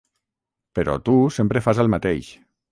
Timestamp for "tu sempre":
1.11-1.65